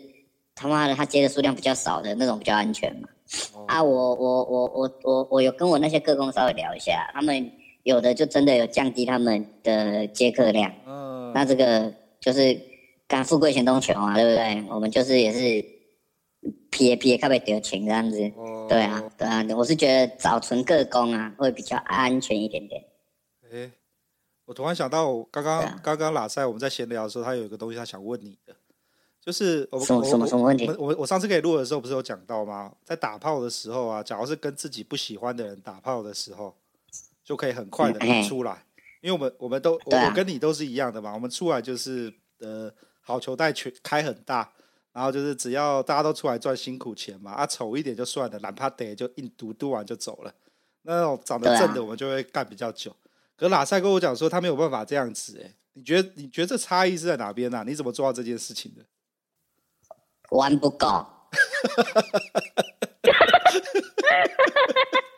[0.55, 3.09] 他妈的他接的数量比较少的那种，比较安全嘛。
[3.53, 7.51] 哦、啊，我我我我我我有跟我那些个工稍微聊一下，他们
[7.83, 10.73] 有的就真的有降低他们的接客量。
[10.85, 11.31] 嗯。
[11.33, 12.59] 那这个就是
[13.07, 14.65] 干富贵险中求啊，对不对？
[14.73, 15.80] 我们就是也是。
[16.69, 22.83] 撇撇，特别得钱这样子，哦、对啊，对啊，我是觉得找纯个工啊，会比较安全一点点。
[23.51, 23.69] 哎，
[24.45, 28.55] 我突然想到，刚刚刚刚拉塞我们在闲聊的时候，他有一个东西他想问你的，
[29.23, 30.65] 就是我什么什么什么问题？
[30.67, 32.73] 我我我上次给你录的时候不是有讲到吗？
[32.83, 36.55] 在打炮的时候啊，假如是跟自己不喜欢的人打炮的时候，
[37.23, 44.51] 就可以很快的出来，嗯、因为我们我们都、啊、我跟你都是一样的嘛，我们出来就是呃好球带全开很大。
[44.93, 50.33] 然后就是只要大家都出来赚辛苦钱嘛，啊丑一点就算了，懒怕得就硬嘟嘟完就走了。
[50.83, 52.91] 那种长得正的我们就会干比较久。
[52.91, 52.97] 啊、
[53.37, 57.63] 可是拉塞跟我讲说他没有办法这样子，哎，你觉得你觉得这差异是在哪边呢、啊？
[57.67, 58.83] 你怎么做到这件事情的？
[60.31, 61.05] 玩不够。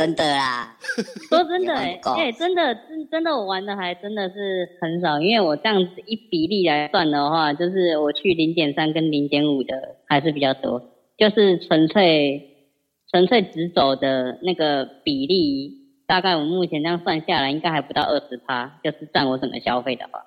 [0.00, 0.78] 真的啦，
[1.28, 10.80] 说真的、欸，哎、欸，真的，真真的，我玩的还真的是很少，因为我这样子一比例来算的话，就是我去零点三跟零点五的还是比较多，
[11.18, 12.70] 就是纯粹
[13.10, 15.70] 纯粹直走的那个比例，
[16.06, 20.24] 大概我目前这样算下来，应该还不到二十趴，就是占我整个消费的话。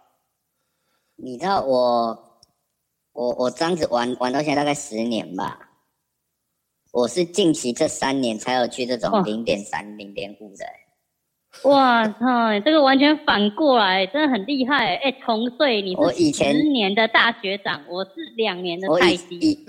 [1.16, 2.40] 你知道我，
[3.14, 5.63] 我我这样子玩玩到现在大概十年吧。
[6.94, 10.64] 我是近期这三年才有去这种零点三、零点五的。
[11.68, 14.96] 哇操，这个完全反过来，真的很厉害。
[14.98, 19.66] 哎，同岁，你是十年的大学长，我，我是两年的菜鸡。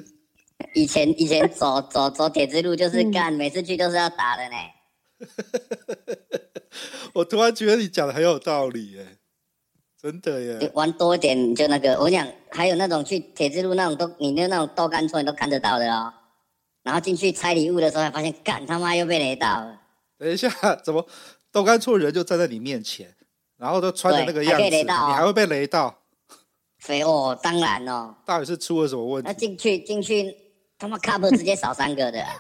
[0.75, 4.57] 以，前以前走走走铁之路就是干，嗯、每次去都是要打的呢。
[7.15, 9.07] 我突然觉得你讲的很有道理耶，
[9.99, 10.59] 真的耶。
[10.61, 16.13] 你玩多一点，你就那个，我讲还有那种去铁之路那种都，你那那种豆干村都看得到的哦。
[16.85, 19.81] 然后进去拆礼物的时候，还发现干他妈又被雷到了。
[20.17, 20.49] 等一下，
[20.85, 21.05] 怎么
[21.51, 23.13] 豆干村人就站在你面前，
[23.59, 25.99] 然后都穿着那个样子，你还会被雷到？
[26.79, 28.15] 肥哦，当然哦。
[28.27, 29.27] 到底是出了什么问题？
[29.27, 30.37] 那进去进去，
[30.79, 32.31] 他妈 cup 直接少三个的、啊。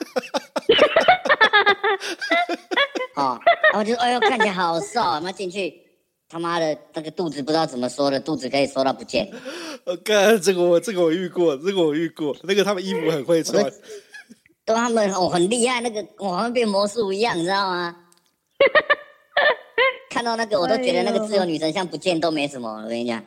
[3.16, 3.40] 哦，
[3.72, 5.80] 然后就哎呦，看起来好瘦，那进去，
[6.28, 9.32] 他妈的那个肚子不知道怎么说的，肚子可以缩到不见。
[9.84, 13.64] 我 干，这个我这个我遇过，这个我遇过，那个他们衣服很会穿，
[14.64, 17.96] 都他们哦很厉害，那个我好像变魔术一样，你知道吗？
[20.10, 23.24] 看到那个我都觉得那个自由女神像不见都没什么，我跟你讲。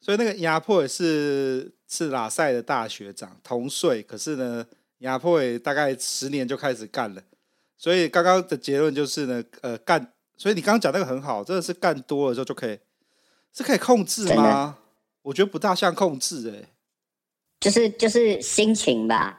[0.00, 4.66] 所以那个亚破也是是拉塞的大学长，同岁，可是呢，
[4.98, 7.22] 亚破也大概十年就开始干了。
[7.78, 12.78] 所以刚刚的结论就是呢，呃，干，所以你刚刚讲那个很好，真的是干多了之后就可以，
[13.52, 14.78] 是可以控制吗？
[15.22, 16.68] 我觉得不大像控制、欸，哎，
[17.60, 19.38] 就是就是心情吧。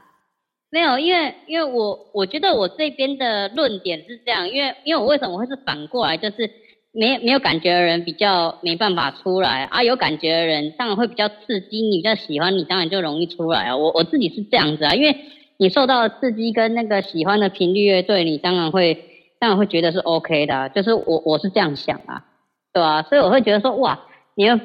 [0.74, 6.49] 没有，因为因为我我觉得我这边的论点是这样，因为因为我为什么会是反过来，就是
[6.91, 13.78] 没没有感觉的人比较没办法出来啊，有感觉的人当然会比较刺激，你比较喜欢你当然就容易出来啊。
[13.78, 15.15] 我我自己是这样子啊，因为。
[15.57, 19.05] 你受到的刺激跟那个喜欢的频率乐队，你当然会
[19.39, 22.26] 当然会觉得是 OK 的，就是我我是这样想啊，
[22.74, 23.01] 对吧，啊？
[23.03, 24.01] 所以我会觉得说，哇，
[24.36, 24.59] 你要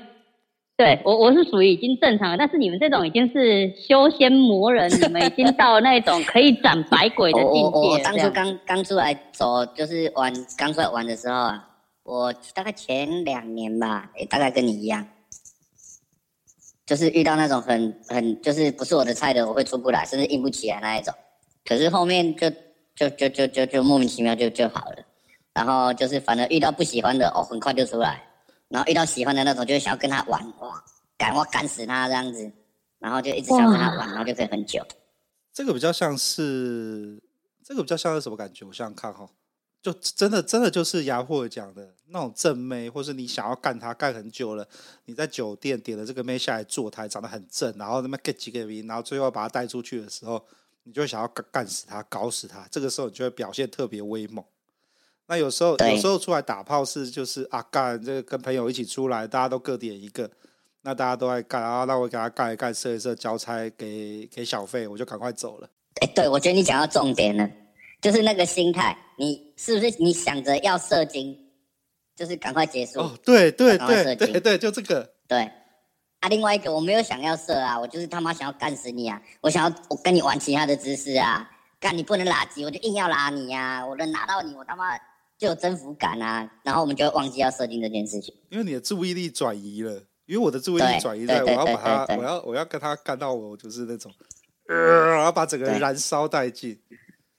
[0.78, 7.60] 对我我是属于已经正常了，但是你们这种已经是修仙魔人，你们已经到那种可以斩百鬼的 境界。
[7.60, 11.68] 我我当初刚刚出来走，就是玩刚出来玩的时候啊，
[12.04, 15.04] 我大概前两年吧，也大概跟你一样。
[16.86, 21.12] 就是遇到那种很很就是不是我的菜的，我会出不来，甚至硬不起来那一种。
[21.64, 22.48] 可是后面就
[22.94, 24.96] 就就就就就莫名其妙就就好了。
[25.54, 28.22] 然后就是反正遇到不喜欢的，哦，很快就出来。
[28.68, 30.84] 然后遇到喜欢的那种，就想要跟他玩，哇，
[31.16, 32.50] 赶我赶死他这样子。
[32.98, 34.84] 然后就一直想跟他玩，然后就可以很久。
[35.52, 37.22] 这个比较像是，
[37.64, 38.64] 这个比较像是什么感觉？
[38.64, 39.28] 我想想看哈。
[39.80, 44.68] 就真的真的就是牙破讲的那种正妹，或是你想要干他干很久了，
[45.04, 50.44] 你在酒店点了这个妹下来坐台，长得很正，然后那么 get 几个 V，然后最后把他带出去的时候，
[50.82, 52.66] 你就想要干干死他，搞死他。
[52.72, 54.44] 这个时候你就会表现特别威猛。
[55.28, 60.30] 那有时候有时候出来打炮是就是啊干这个跟朋友一起出来，大家都各点一个，
[60.82, 65.68] 那大家都爱干啊，那我给他干一干，射一射，交差给给小费，我就赶快走了。
[66.00, 67.48] 哎，对，我觉得你讲到重点了。
[68.00, 71.36] 就是那个心态，你是不是你想着要射精，
[72.14, 73.00] 就是赶快结束？
[73.00, 75.12] 哦，对对对对对，就这个。
[75.26, 75.40] 对，
[76.20, 79.20] 啊，另外一个我没有想要射啊，我就是他妈想要干死你啊！
[79.40, 81.50] 我想要我跟你玩其他的姿势啊，
[81.80, 83.86] 干你不能拉机，我就硬要拉你呀、啊！
[83.86, 84.96] 我能拿到你，我他妈
[85.38, 86.50] 就有征服感啊！
[86.64, 89.92] 然后我们就会忘记要设定这件事情，因为你的注意力转移了，
[90.26, 94.12] 因为我的注意力转移在我要把他，我要我要跟他干到我就是那种，
[94.68, 96.76] 呃，然后把整个燃烧殆尽。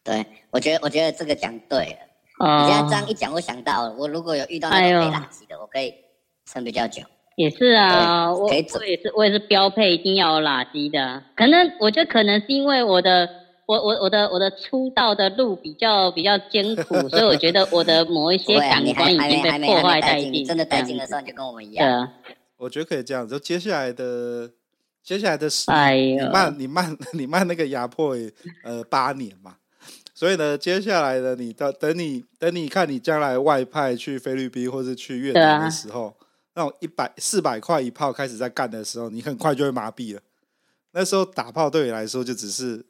[0.01, 2.09] 对，我觉得我觉得这个讲对了。
[2.39, 5.93] 哦、你现在这样一讲，我想到了，我如果有遇到那个被打击的，哎、我可以
[6.45, 7.03] 撑比较久。
[7.35, 11.21] 也是啊，我我也是，我也是标配一定要有垃圾的。
[11.35, 13.29] 可能我觉得可能是因为我的
[13.69, 20.43] 我我我的我的出道的路比较比较艰苦，所以我觉得我的某一些感官已经被破坏殆尽。
[20.43, 21.87] 真的殆尽的时候，你就跟我们一样。
[21.87, 22.11] 啊、
[22.57, 23.35] 我觉得可以这样子。
[23.35, 24.49] 就接下来的
[25.03, 28.17] 接下来的十哎呦你慢你慢 你慢那个压迫
[28.63, 29.57] 呃八年嘛。
[30.15, 36.13] 所以呢，接下来的，你到等你等你看你将来外派去菲律宾或是去越南的时候，啊、
[36.55, 40.21] 那种一百四百块一炮开始在干的时候，你很快就会麻痹了。
[40.93, 42.83] 那时候打炮对你来说就只是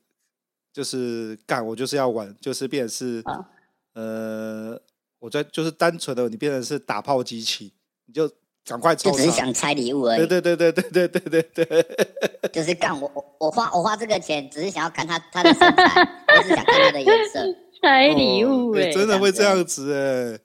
[0.72, 3.46] 就是干，我就是要玩，就是变成是、啊、
[3.94, 4.82] 呃，
[5.20, 7.74] 我在就是单纯的你变成是打炮机器，
[8.06, 8.30] 你就。
[8.66, 9.10] 赶快抽！
[9.10, 10.28] 就只是想拆礼物而已。
[10.28, 11.86] 对对对对对对对对对。
[12.54, 16.02] 就是干我我我花我花这个钱，只是想要看他他的身材，
[16.38, 17.40] 我只想看他的颜色。
[17.82, 20.40] 拆礼物哎、欸，真的会这样子哎、欸。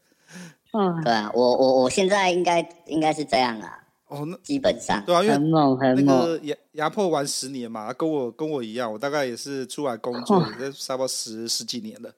[0.73, 3.84] 嗯，对啊，我我我现在应该应该是这样啊。
[4.09, 6.07] 哦，那基本上对啊，因为很猛很猛。
[6.07, 12.13] 那个牙牙破玩十年嘛，跟我跟我一样，我大概也是出来工作，也差不多十十几年了，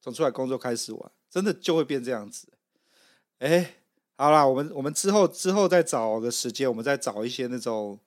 [0.00, 2.48] 从出来工作开始玩，真的就会变这样子。
[3.38, 3.74] 哎、欸。
[4.14, 7.98] 好啦，我们我们之后之后再找个时间，我们再找一些那种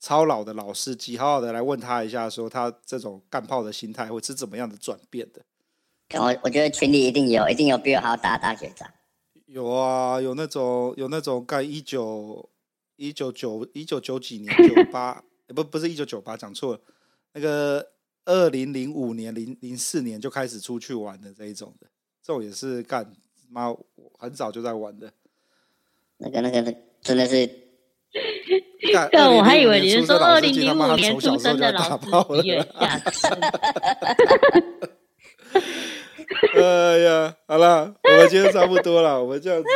[0.00, 5.42] 超老的老司机，好好的来问他一下，说他这种干炮的心态会是怎么样的转变的？
[6.18, 8.88] 我我觉得群里一定有，一定有比我还要大的大学长。
[9.44, 12.48] 有啊，有那种有那种干一九
[12.98, 15.22] 一九九一九九几年九八，
[15.54, 16.80] 不不是一九九八，讲错了，
[17.32, 17.92] 那个
[18.24, 21.86] 二零零五年零零四年就开始出去玩的这一种的，
[22.20, 23.14] 这种也是干
[23.48, 23.72] 妈
[24.18, 25.12] 很早就在玩的。
[26.18, 27.46] 那个那个那真的是，
[28.10, 32.58] 对，我还以为你是说二零零五年出生的老司机。
[36.54, 39.22] 哎呀，好了，我们今天差不多了。
[39.22, 39.68] 我们这样子，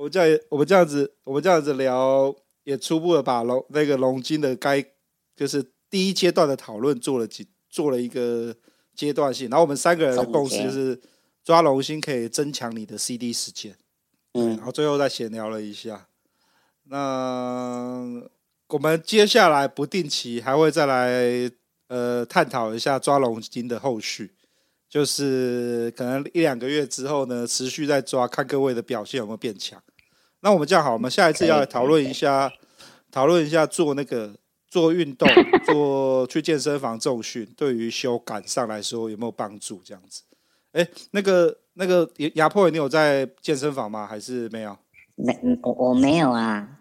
[0.00, 2.34] 我们这样，我们这样子，我们这样子聊，
[2.64, 4.82] 也初步的把龙那个龙筋的该
[5.36, 8.56] 就是第一阶段的讨论做了几做了一个
[8.94, 9.50] 阶段性。
[9.50, 10.98] 然后我们三个人的共识就是
[11.44, 13.76] 抓龙筋可以增强你的 CD 时间。
[14.32, 16.06] 嗯，然后最后再闲聊了一下。
[16.84, 18.22] 那
[18.68, 21.52] 我们接下来不定期还会再来
[21.88, 24.32] 呃探讨一下抓龙筋的后续。
[24.90, 29.80] 就是可能一两个月之后呢，持续在抓，看各位的表现有没有变强。
[30.40, 32.50] 那我们这样好，我们下一次要来讨论一下，
[33.12, 34.34] 讨论一下做那个
[34.68, 35.28] 做运动，
[35.64, 39.80] 做去健身房重训，对于修感上来说有没有帮助？
[39.84, 40.22] 这样子。
[40.72, 44.04] 哎，那个那个牙破，你有在健身房吗？
[44.04, 44.76] 还是没有？
[45.14, 46.78] 没，我我没有啊。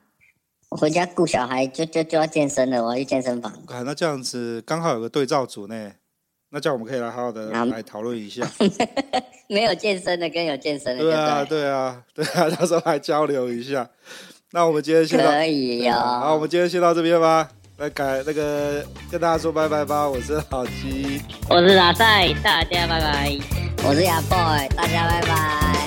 [0.70, 3.52] 我回家顾小孩就就就要健身了，我要去健身房。
[3.68, 5.94] 啊，那这样子刚好有个对照组呢。
[6.52, 8.44] 那这样我们可以来好好的来讨论一下，
[9.48, 13.88] 没有健身的跟有健身的，对啊，对啊，对啊， 到时候来交流一下。
[14.52, 15.94] 那我们今天先到，可以哟。
[15.94, 17.48] 好，我们今天先到这边吧。
[17.78, 20.10] 来改那个跟大家说拜拜吧。
[20.10, 23.38] 我是老鸡，我是阿赛，大家拜拜。
[23.88, 25.79] 我是亚 boy，大家拜拜。